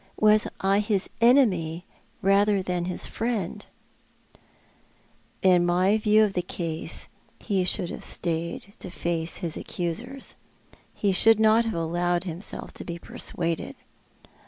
"Was 0.29 0.47
I 0.59 0.79
his 0.79 1.07
enemy 1.21 1.85
rather 2.23 2.63
than 2.63 2.85
his 2.85 3.05
friend?"" 3.05 3.63
In 5.43 5.63
my 5.63 5.95
view 5.99 6.23
of 6.23 6.33
the 6.33 6.41
case 6.41 7.07
he 7.37 7.63
should 7.65 7.91
have 7.91 8.03
stayed 8.03 8.73
to 8.79 8.89
face 8.89 9.37
his 9.37 9.55
accusers. 9.55 10.33
lie 11.03 11.11
should 11.11 11.39
not 11.39 11.65
have 11.65 11.75
allowed 11.75 12.23
himself 12.23 12.73
to 12.73 12.83
be 12.83 12.97
persuaded." 12.97 13.75